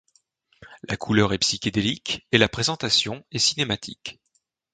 La 0.89 0.97
couleur 0.97 1.31
est 1.31 1.37
psychédélique 1.37 2.25
et 2.31 2.39
la 2.39 2.49
présentation 2.49 3.23
est 3.31 3.37
cinématique. 3.37 4.19